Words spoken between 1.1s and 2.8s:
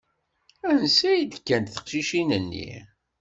i d-kkant teqcicin-nni?